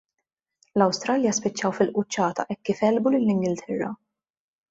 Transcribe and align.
l-Awstralja 0.79 1.33
spiċċaw 1.39 1.75
fil-quċċata 1.79 2.47
hekk 2.53 2.65
kif 2.69 2.81
għelbu 2.89 3.13
lill-Ingilterra. 3.17 3.93